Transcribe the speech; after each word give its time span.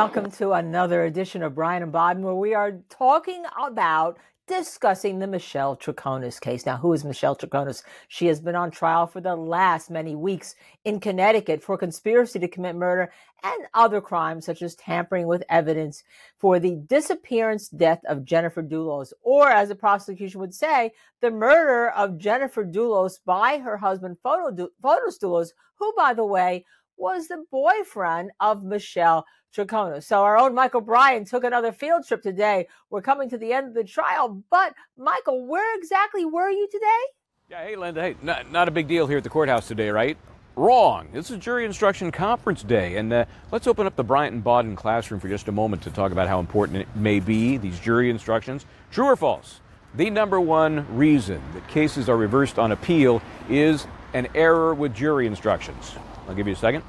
welcome 0.00 0.30
to 0.30 0.52
another 0.52 1.04
edition 1.04 1.42
of 1.42 1.54
Bryant 1.54 1.82
and 1.82 1.92
Baden, 1.92 2.22
where 2.22 2.34
we 2.34 2.54
are 2.54 2.80
talking 2.88 3.44
about 3.62 4.16
discussing 4.48 5.18
the 5.18 5.26
Michelle 5.26 5.76
Troconis 5.76 6.40
case. 6.40 6.64
Now, 6.64 6.78
who 6.78 6.94
is 6.94 7.04
Michelle 7.04 7.36
Troconis? 7.36 7.82
She 8.08 8.24
has 8.28 8.40
been 8.40 8.56
on 8.56 8.70
trial 8.70 9.06
for 9.06 9.20
the 9.20 9.36
last 9.36 9.90
many 9.90 10.16
weeks 10.16 10.54
in 10.86 11.00
Connecticut 11.00 11.62
for 11.62 11.76
conspiracy 11.76 12.38
to 12.38 12.48
commit 12.48 12.76
murder 12.76 13.12
and 13.42 13.66
other 13.74 14.00
crimes, 14.00 14.46
such 14.46 14.62
as 14.62 14.74
tampering 14.74 15.26
with 15.26 15.44
evidence 15.50 16.02
for 16.38 16.58
the 16.58 16.76
disappearance 16.86 17.68
death 17.68 18.00
of 18.08 18.24
Jennifer 18.24 18.62
Dulos, 18.62 19.12
or 19.20 19.50
as 19.50 19.68
the 19.68 19.74
prosecution 19.74 20.40
would 20.40 20.54
say, 20.54 20.92
the 21.20 21.30
murder 21.30 21.90
of 21.90 22.16
Jennifer 22.16 22.64
Dulos 22.64 23.18
by 23.26 23.58
her 23.58 23.76
husband, 23.76 24.16
Fotis 24.24 25.18
Dulos, 25.22 25.50
who, 25.74 25.92
by 25.94 26.14
the 26.14 26.24
way, 26.24 26.64
was 26.96 27.28
the 27.28 27.44
boyfriend 27.50 28.30
of 28.40 28.62
Michelle 28.62 29.24
Troconis. 29.54 30.04
So 30.04 30.22
our 30.22 30.38
own 30.38 30.54
Michael 30.54 30.80
Bryant 30.80 31.26
took 31.26 31.44
another 31.44 31.72
field 31.72 32.06
trip 32.06 32.22
today. 32.22 32.68
We're 32.90 33.02
coming 33.02 33.28
to 33.30 33.38
the 33.38 33.52
end 33.52 33.68
of 33.68 33.74
the 33.74 33.84
trial, 33.84 34.42
but 34.50 34.74
Michael, 34.96 35.46
where 35.46 35.76
exactly 35.78 36.24
were 36.24 36.50
you 36.50 36.68
today? 36.70 36.86
Yeah, 37.48 37.64
hey 37.64 37.76
Linda, 37.76 38.00
hey, 38.00 38.16
not, 38.22 38.50
not 38.52 38.68
a 38.68 38.70
big 38.70 38.86
deal 38.86 39.06
here 39.06 39.18
at 39.18 39.24
the 39.24 39.30
courthouse 39.30 39.66
today, 39.66 39.90
right? 39.90 40.16
Wrong. 40.56 41.08
This 41.12 41.30
is 41.30 41.38
jury 41.38 41.64
instruction 41.64 42.12
conference 42.12 42.62
day, 42.62 42.96
and 42.96 43.12
uh, 43.12 43.24
let's 43.50 43.66
open 43.66 43.86
up 43.86 43.96
the 43.96 44.04
Bryant 44.04 44.34
and 44.34 44.44
Baden 44.44 44.76
classroom 44.76 45.18
for 45.18 45.28
just 45.28 45.48
a 45.48 45.52
moment 45.52 45.82
to 45.82 45.90
talk 45.90 46.12
about 46.12 46.28
how 46.28 46.38
important 46.38 46.78
it 46.78 46.88
may 46.94 47.18
be, 47.18 47.56
these 47.56 47.78
jury 47.80 48.10
instructions. 48.10 48.66
True 48.90 49.06
or 49.06 49.16
false? 49.16 49.60
The 49.94 50.10
number 50.10 50.40
one 50.40 50.86
reason 50.96 51.40
that 51.54 51.66
cases 51.68 52.08
are 52.08 52.16
reversed 52.16 52.58
on 52.58 52.72
appeal 52.72 53.22
is 53.48 53.86
an 54.12 54.28
error 54.34 54.74
with 54.74 54.94
jury 54.94 55.26
instructions. 55.26 55.94
I'll 56.28 56.34
give 56.34 56.46
you 56.46 56.52
a 56.52 56.56
second. 56.56 56.84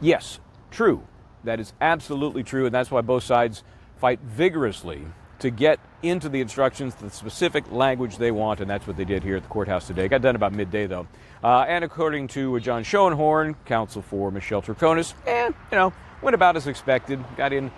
Yes, 0.00 0.40
true. 0.70 1.02
That 1.44 1.60
is 1.60 1.72
absolutely 1.80 2.42
true, 2.42 2.66
and 2.66 2.74
that's 2.74 2.90
why 2.90 3.02
both 3.02 3.22
sides 3.22 3.62
fight 3.96 4.20
vigorously 4.20 5.02
to 5.40 5.50
get 5.50 5.78
into 6.02 6.28
the 6.28 6.40
instructions 6.40 6.94
the 6.94 7.10
specific 7.10 7.70
language 7.70 8.16
they 8.16 8.30
want, 8.30 8.60
and 8.60 8.70
that's 8.70 8.86
what 8.86 8.96
they 8.96 9.04
did 9.04 9.22
here 9.22 9.36
at 9.36 9.42
the 9.42 9.48
courthouse 9.48 9.86
today. 9.86 10.08
Got 10.08 10.22
done 10.22 10.36
about 10.36 10.52
midday, 10.52 10.86
though. 10.86 11.06
Uh, 11.42 11.66
and 11.68 11.84
according 11.84 12.28
to 12.28 12.58
John 12.60 12.82
Schoenhorn, 12.82 13.56
counsel 13.66 14.00
for 14.00 14.30
Michelle 14.30 14.62
Troconis, 14.62 15.12
eh, 15.26 15.46
you 15.48 15.76
know, 15.76 15.92
went 16.22 16.34
about 16.34 16.56
as 16.56 16.66
expected, 16.66 17.22
got 17.36 17.52
in 17.52 17.70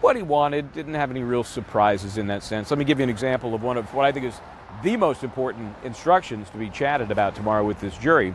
what 0.00 0.16
he 0.16 0.22
wanted, 0.22 0.72
didn't 0.72 0.94
have 0.94 1.10
any 1.10 1.22
real 1.22 1.44
surprises 1.44 2.18
in 2.18 2.26
that 2.26 2.42
sense. 2.42 2.70
Let 2.70 2.78
me 2.78 2.84
give 2.84 2.98
you 2.98 3.04
an 3.04 3.10
example 3.10 3.54
of 3.54 3.62
one 3.62 3.76
of 3.76 3.92
what 3.94 4.04
I 4.04 4.12
think 4.12 4.26
is 4.26 4.40
the 4.82 4.96
most 4.96 5.22
important 5.22 5.74
instructions 5.84 6.50
to 6.50 6.58
be 6.58 6.68
chatted 6.68 7.10
about 7.10 7.34
tomorrow 7.34 7.64
with 7.64 7.80
this 7.80 7.96
jury 7.96 8.34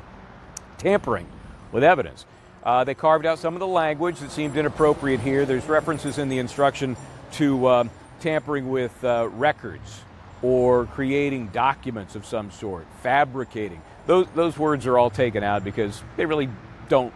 tampering 0.77 1.27
with 1.71 1.83
evidence. 1.83 2.25
Uh, 2.63 2.83
they 2.83 2.93
carved 2.93 3.25
out 3.25 3.39
some 3.39 3.55
of 3.55 3.59
the 3.59 3.67
language 3.67 4.19
that 4.19 4.31
seemed 4.31 4.55
inappropriate 4.55 5.19
here. 5.19 5.45
There's 5.45 5.65
references 5.65 6.17
in 6.17 6.29
the 6.29 6.37
instruction 6.37 6.95
to 7.33 7.65
uh, 7.65 7.83
tampering 8.19 8.69
with 8.69 9.03
uh, 9.03 9.29
records 9.33 10.01
or 10.41 10.85
creating 10.87 11.47
documents 11.47 12.15
of 12.15 12.25
some 12.25 12.51
sort, 12.51 12.85
fabricating. 13.01 13.81
Those, 14.07 14.27
those 14.35 14.57
words 14.57 14.85
are 14.87 14.97
all 14.97 15.09
taken 15.09 15.43
out 15.43 15.63
because 15.63 16.01
they 16.17 16.25
really 16.25 16.49
don't 16.89 17.13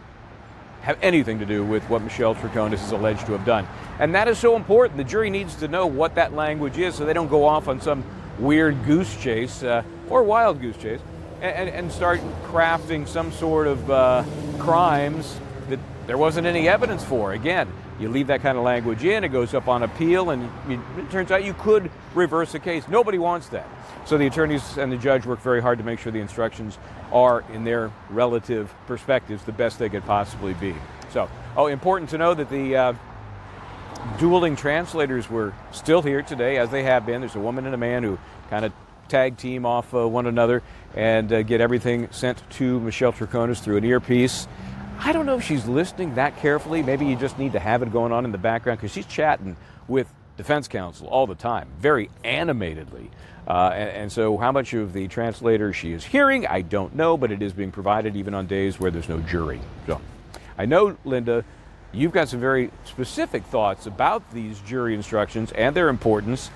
have 0.82 0.98
anything 1.02 1.40
to 1.40 1.46
do 1.46 1.64
with 1.64 1.82
what 1.90 2.02
Michelle 2.02 2.34
Troconis 2.34 2.84
is 2.84 2.92
alleged 2.92 3.26
to 3.26 3.32
have 3.32 3.44
done. 3.44 3.66
And 3.98 4.14
that 4.14 4.28
is 4.28 4.38
so 4.38 4.54
important. 4.54 4.96
The 4.96 5.04
jury 5.04 5.30
needs 5.30 5.56
to 5.56 5.68
know 5.68 5.86
what 5.86 6.14
that 6.14 6.34
language 6.34 6.78
is 6.78 6.94
so 6.94 7.04
they 7.04 7.12
don't 7.12 7.28
go 7.28 7.44
off 7.44 7.66
on 7.66 7.80
some 7.80 8.04
weird 8.38 8.84
goose 8.84 9.16
chase 9.20 9.62
uh, 9.62 9.82
or 10.08 10.22
wild 10.22 10.60
goose 10.60 10.76
chase 10.76 11.00
and, 11.40 11.68
and 11.68 11.92
start 11.92 12.20
crafting 12.44 13.06
some 13.08 13.32
sort 13.32 13.66
of 13.66 13.90
uh, 13.90 14.22
crimes 14.56 15.38
that 15.68 15.78
there 16.06 16.18
wasn't 16.18 16.46
any 16.46 16.68
evidence 16.68 17.04
for. 17.04 17.32
Again, 17.32 17.72
you 17.98 18.08
leave 18.08 18.26
that 18.26 18.42
kind 18.42 18.58
of 18.58 18.64
language 18.64 19.04
in, 19.04 19.24
it 19.24 19.28
goes 19.28 19.54
up 19.54 19.68
on 19.68 19.82
appeal, 19.82 20.30
and 20.30 20.50
it 20.68 21.10
turns 21.10 21.30
out 21.30 21.44
you 21.44 21.54
could 21.54 21.90
reverse 22.14 22.54
a 22.54 22.58
case. 22.58 22.86
Nobody 22.88 23.18
wants 23.18 23.48
that. 23.48 23.66
So 24.04 24.18
the 24.18 24.26
attorneys 24.26 24.76
and 24.76 24.92
the 24.92 24.96
judge 24.96 25.24
work 25.24 25.40
very 25.40 25.62
hard 25.62 25.78
to 25.78 25.84
make 25.84 25.98
sure 25.98 26.12
the 26.12 26.20
instructions 26.20 26.78
are, 27.10 27.42
in 27.52 27.64
their 27.64 27.90
relative 28.10 28.72
perspectives, 28.86 29.44
the 29.44 29.52
best 29.52 29.78
they 29.78 29.88
could 29.88 30.04
possibly 30.04 30.54
be. 30.54 30.74
So, 31.10 31.28
oh, 31.56 31.66
important 31.66 32.10
to 32.10 32.18
know 32.18 32.34
that 32.34 32.50
the 32.50 32.76
uh, 32.76 32.92
dueling 34.18 34.56
translators 34.56 35.30
were 35.30 35.54
still 35.72 36.02
here 36.02 36.22
today, 36.22 36.58
as 36.58 36.70
they 36.70 36.82
have 36.82 37.06
been. 37.06 37.20
There's 37.20 37.34
a 37.34 37.40
woman 37.40 37.64
and 37.64 37.74
a 37.74 37.78
man 37.78 38.02
who 38.02 38.18
kind 38.50 38.64
of 38.64 38.72
tag 39.08 39.36
team 39.36 39.66
off 39.66 39.94
uh, 39.94 40.06
one 40.06 40.26
another 40.26 40.62
and 40.94 41.32
uh, 41.32 41.42
get 41.42 41.60
everything 41.60 42.08
sent 42.10 42.42
to 42.50 42.80
Michelle 42.80 43.12
Troconis 43.12 43.60
through 43.60 43.76
an 43.76 43.84
earpiece. 43.84 44.48
I 44.98 45.12
don't 45.12 45.26
know 45.26 45.36
if 45.36 45.44
she's 45.44 45.66
listening 45.66 46.14
that 46.14 46.38
carefully. 46.38 46.82
Maybe 46.82 47.06
you 47.06 47.16
just 47.16 47.38
need 47.38 47.52
to 47.52 47.58
have 47.58 47.82
it 47.82 47.92
going 47.92 48.12
on 48.12 48.24
in 48.24 48.32
the 48.32 48.38
background 48.38 48.78
because 48.78 48.92
she's 48.92 49.06
chatting 49.06 49.56
with 49.88 50.08
defense 50.36 50.68
counsel 50.68 51.06
all 51.06 51.26
the 51.26 51.34
time, 51.34 51.68
very 51.78 52.10
animatedly. 52.24 53.10
Uh, 53.46 53.70
and, 53.74 53.90
and, 53.90 54.12
so, 54.12 54.36
how 54.36 54.50
much 54.50 54.74
of 54.74 54.92
the 54.92 55.06
translator 55.06 55.72
she 55.72 55.92
is 55.92 56.04
hearing, 56.04 56.46
I 56.46 56.62
don't 56.62 56.96
know, 56.96 57.16
but 57.16 57.30
it 57.30 57.42
is 57.42 57.52
being 57.52 57.70
provided 57.70 58.16
even 58.16 58.34
on 58.34 58.48
days 58.48 58.80
where 58.80 58.90
there's 58.90 59.08
no 59.08 59.20
jury. 59.20 59.60
So, 59.86 60.00
I 60.58 60.66
know, 60.66 60.96
Linda, 61.04 61.44
you've 61.92 62.12
got 62.12 62.28
some 62.28 62.40
very 62.40 62.72
specific 62.84 63.44
thoughts 63.44 63.86
about 63.86 64.28
these 64.32 64.58
jury 64.60 64.94
instructions 64.94 65.52
and 65.52 65.76
their 65.76 65.88
importance. 65.88 66.50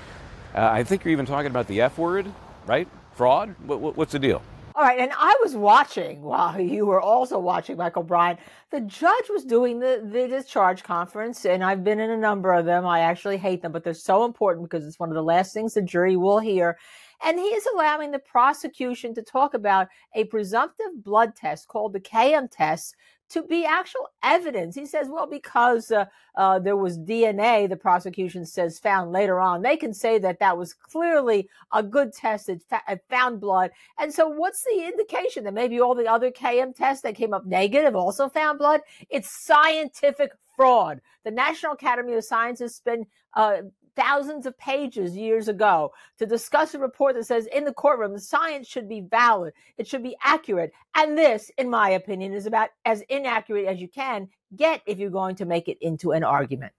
Uh, 0.54 0.68
I 0.72 0.82
think 0.82 1.04
you're 1.04 1.12
even 1.12 1.26
talking 1.26 1.50
about 1.50 1.68
the 1.68 1.80
F 1.80 1.96
word, 1.98 2.26
right? 2.66 2.88
Fraud? 3.14 3.54
What, 3.66 3.80
what, 3.80 3.96
what's 3.96 4.12
the 4.12 4.18
deal? 4.18 4.42
All 4.74 4.84
right, 4.84 4.98
and 4.98 5.12
I 5.14 5.36
was 5.42 5.54
watching 5.54 6.22
while 6.22 6.58
you 6.58 6.86
were 6.86 7.00
also 7.00 7.38
watching, 7.38 7.76
Michael 7.76 8.02
Bryant. 8.02 8.40
The 8.70 8.80
judge 8.80 9.24
was 9.28 9.44
doing 9.44 9.78
the, 9.78 10.00
the 10.10 10.26
discharge 10.26 10.82
conference, 10.82 11.44
and 11.44 11.62
I've 11.62 11.84
been 11.84 12.00
in 12.00 12.10
a 12.10 12.16
number 12.16 12.52
of 12.52 12.64
them. 12.64 12.86
I 12.86 13.00
actually 13.00 13.36
hate 13.36 13.62
them, 13.62 13.72
but 13.72 13.84
they're 13.84 13.94
so 13.94 14.24
important 14.24 14.68
because 14.68 14.86
it's 14.86 14.98
one 14.98 15.10
of 15.10 15.14
the 15.14 15.22
last 15.22 15.52
things 15.52 15.74
the 15.74 15.82
jury 15.82 16.16
will 16.16 16.38
hear. 16.38 16.78
And 17.22 17.38
he 17.38 17.46
is 17.46 17.66
allowing 17.74 18.10
the 18.10 18.20
prosecution 18.20 19.14
to 19.14 19.22
talk 19.22 19.54
about 19.54 19.88
a 20.14 20.24
presumptive 20.24 21.04
blood 21.04 21.36
test 21.36 21.68
called 21.68 21.92
the 21.92 22.00
KM 22.00 22.48
test 22.50 22.96
to 23.30 23.42
be 23.42 23.64
actual 23.64 24.08
evidence. 24.22 24.74
He 24.74 24.86
says, 24.86 25.08
well, 25.08 25.26
because 25.26 25.90
uh, 25.90 26.06
uh, 26.34 26.58
there 26.58 26.76
was 26.76 26.98
DNA, 26.98 27.68
the 27.68 27.76
prosecution 27.76 28.44
says, 28.44 28.78
found 28.78 29.12
later 29.12 29.40
on, 29.40 29.62
they 29.62 29.76
can 29.76 29.94
say 29.94 30.18
that 30.18 30.40
that 30.40 30.58
was 30.58 30.74
clearly 30.74 31.48
a 31.72 31.82
good 31.82 32.12
test 32.12 32.48
that 32.48 32.62
fa- 32.68 33.00
found 33.08 33.40
blood. 33.40 33.70
And 33.98 34.12
so, 34.12 34.28
what's 34.28 34.64
the 34.64 34.84
indication 34.84 35.44
that 35.44 35.54
maybe 35.54 35.80
all 35.80 35.94
the 35.94 36.06
other 36.06 36.30
KM 36.30 36.74
tests 36.74 37.02
that 37.02 37.14
came 37.14 37.32
up 37.32 37.46
negative 37.46 37.94
also 37.94 38.28
found 38.28 38.58
blood? 38.58 38.80
It's 39.08 39.30
scientific 39.30 40.32
fraud. 40.56 41.00
The 41.24 41.30
National 41.30 41.72
Academy 41.72 42.14
of 42.14 42.24
Sciences 42.24 42.74
spent 42.74 43.08
uh, 43.34 43.62
thousands 43.96 44.46
of 44.46 44.58
pages 44.58 45.16
years 45.16 45.48
ago 45.48 45.92
to 46.18 46.26
discuss 46.26 46.74
a 46.74 46.78
report 46.78 47.14
that 47.14 47.26
says 47.26 47.46
in 47.46 47.64
the 47.64 47.72
courtroom, 47.72 48.18
science 48.18 48.66
should 48.66 48.88
be 48.88 49.00
valid, 49.00 49.52
it 49.78 49.86
should 49.86 50.02
be 50.02 50.16
accurate. 50.22 50.72
And 50.94 51.16
this, 51.16 51.50
in 51.58 51.70
my 51.70 51.90
opinion, 51.90 52.32
is 52.32 52.46
about 52.46 52.70
as 52.84 53.02
inaccurate 53.08 53.66
as 53.66 53.80
you 53.80 53.88
can 53.88 54.28
get 54.56 54.82
if 54.86 54.98
you're 54.98 55.10
going 55.10 55.36
to 55.36 55.44
make 55.44 55.68
it 55.68 55.78
into 55.80 56.12
an 56.12 56.24
argument. 56.24 56.72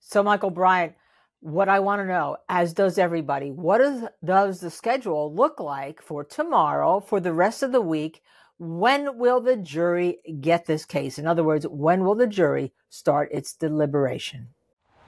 So, 0.00 0.22
Michael 0.22 0.50
Bryant, 0.50 0.94
what 1.40 1.68
I 1.68 1.80
want 1.80 2.00
to 2.00 2.06
know, 2.06 2.36
as 2.48 2.72
does 2.72 2.98
everybody, 2.98 3.50
what 3.50 3.80
is, 3.80 4.04
does 4.24 4.60
the 4.60 4.70
schedule 4.70 5.34
look 5.34 5.60
like 5.60 6.00
for 6.02 6.24
tomorrow, 6.24 7.00
for 7.00 7.20
the 7.20 7.32
rest 7.32 7.62
of 7.62 7.72
the 7.72 7.80
week? 7.80 8.22
When 8.58 9.18
will 9.18 9.40
the 9.40 9.56
jury 9.56 10.18
get 10.40 10.66
this 10.66 10.84
case? 10.84 11.18
In 11.18 11.26
other 11.26 11.42
words, 11.42 11.66
when 11.66 12.04
will 12.04 12.14
the 12.14 12.26
jury 12.26 12.72
start 12.88 13.28
its 13.32 13.52
deliberation? 13.54 14.48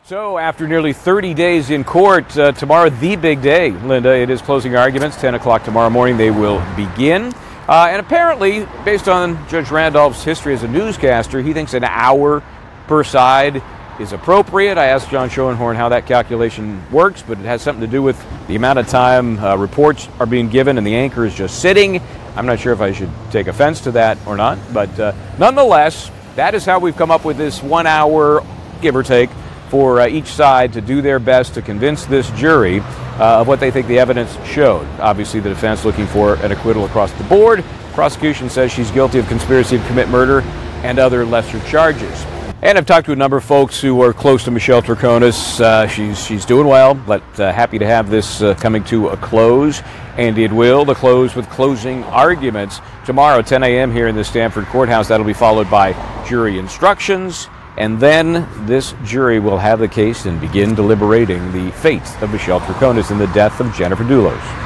So, 0.07 0.39
after 0.39 0.69
nearly 0.69 0.93
30 0.93 1.35
days 1.35 1.71
in 1.71 1.83
court, 1.83 2.39
uh, 2.39 2.53
tomorrow 2.53 2.91
the 2.91 3.17
big 3.17 3.43
day, 3.43 3.73
Linda. 3.73 4.15
It 4.15 4.31
is 4.31 4.41
closing 4.41 4.77
arguments. 4.77 5.21
10 5.21 5.35
o'clock 5.35 5.65
tomorrow 5.65 5.91
morning, 5.91 6.17
they 6.17 6.31
will 6.31 6.65
begin. 6.77 7.35
Uh, 7.69 7.89
and 7.91 7.99
apparently, 7.99 8.69
based 8.85 9.09
on 9.09 9.49
Judge 9.49 9.69
Randolph's 9.73 10.23
history 10.23 10.55
as 10.55 10.63
a 10.63 10.69
newscaster, 10.69 11.43
he 11.43 11.53
thinks 11.53 11.75
an 11.75 11.83
hour 11.83 12.41
per 12.87 13.03
side 13.03 13.61
is 13.99 14.13
appropriate. 14.13 14.79
I 14.79 14.87
asked 14.87 15.11
John 15.11 15.29
Schoenhorn 15.29 15.75
how 15.75 15.89
that 15.89 16.07
calculation 16.07 16.89
works, 16.93 17.25
but 17.27 17.41
it 17.41 17.45
has 17.45 17.61
something 17.61 17.81
to 17.81 17.91
do 17.91 18.01
with 18.01 18.25
the 18.47 18.55
amount 18.55 18.79
of 18.79 18.87
time 18.87 19.41
uh, 19.41 19.57
reports 19.57 20.09
are 20.21 20.27
being 20.27 20.49
given 20.49 20.79
and 20.79 20.87
the 20.87 20.95
anchor 20.95 21.27
is 21.27 21.35
just 21.35 21.61
sitting. 21.61 22.01
I'm 22.37 22.47
not 22.47 22.61
sure 22.61 22.73
if 22.73 22.81
I 22.81 22.93
should 22.93 23.11
take 23.33 23.49
offense 23.49 23.81
to 23.81 23.91
that 23.91 24.19
or 24.25 24.37
not, 24.37 24.57
but 24.73 25.01
uh, 25.01 25.15
nonetheless, 25.37 26.13
that 26.37 26.55
is 26.55 26.65
how 26.65 26.79
we've 26.79 26.97
come 26.97 27.11
up 27.11 27.25
with 27.25 27.39
this 27.39 27.61
one 27.61 27.89
hour, 27.89 28.47
give 28.81 28.95
or 28.95 29.03
take, 29.03 29.31
for 29.69 30.01
uh, 30.01 30.07
each 30.07 30.27
side 30.27 30.73
to 30.73 30.81
do 30.81 31.03
their 31.03 31.19
best 31.19 31.55
to 31.55 31.63
convince 31.63 32.05
this 32.05 32.31
jury 32.31 32.81
uh, 32.81 33.41
of 33.41 33.49
what 33.49 33.61
they 33.61 33.71
think 33.71 33.87
the 33.87 33.99
evidence 33.99 34.37
showed. 34.47 34.87
Obviously, 35.01 35.41
the 35.41 35.49
defense 35.49 35.85
looking 35.85 36.07
for 36.07 36.35
an 36.37 36.53
acquittal 36.53 36.85
across 36.85 37.13
the 37.13 37.25
board. 37.25 37.65
Prosecution 37.93 38.51
says 38.51 38.71
she's 38.71 38.91
guilty 38.91 39.19
of 39.19 39.27
conspiracy 39.27 39.79
to 39.79 39.87
commit 39.87 40.09
murder 40.09 40.43
and 40.83 40.99
other 40.99 41.25
lesser 41.25 41.61
charges. 41.69 42.25
And 42.63 42.79
I've 42.79 42.87
talked 42.87 43.07
to 43.07 43.13
a 43.13 43.17
number 43.17 43.37
of 43.37 43.45
folks 43.45 43.81
who 43.81 44.03
are 44.03 44.13
close 44.13 44.45
to 44.45 44.51
Michelle 44.51 44.83
Troconis. 44.83 45.61
Uh, 45.61 45.87
she's 45.87 46.25
she's 46.25 46.45
doing 46.45 46.67
well, 46.67 46.95
but 46.95 47.23
uh, 47.39 47.53
happy 47.53 47.79
to 47.79 47.87
have 47.87 48.11
this 48.11 48.43
uh, 48.43 48.55
coming 48.55 48.83
to 48.85 49.09
a 49.09 49.17
close. 49.17 49.83
And 50.17 50.39
it 50.39 50.51
will. 50.51 50.85
The 50.85 50.95
close 50.95 51.35
with 51.35 51.49
closing 51.51 52.03
arguments 52.05 52.81
tomorrow, 53.05 53.43
10 53.43 53.63
a.m. 53.63 53.93
here 53.93 54.09
in 54.09 54.17
the 54.17 54.25
Stamford 54.25 54.65
Courthouse. 54.67 55.09
That'll 55.09 55.27
be 55.27 55.35
followed 55.35 55.71
by 55.71 55.93
jury 56.27 56.59
instructions 56.59 57.49
And 57.79 58.01
then 58.01 58.49
this 58.67 58.95
jury 59.05 59.39
will 59.39 59.59
have 59.59 59.79
the 59.79 59.89
case 59.89 60.27
and 60.27 60.41
begin 60.41 60.75
deliberating 60.75 61.53
the 61.53 61.71
fate 61.73 62.23
of 62.23 62.31
Michelle 62.33 62.61
Troconis 62.61 63.11
and 63.11 63.21
the 63.21 63.27
death 63.29 63.61
of 63.61 63.73
Jennifer 63.75 64.05
Dulos. 64.05 64.66